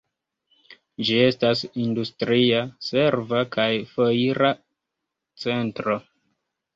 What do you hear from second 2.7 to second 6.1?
serva kaj foira centro.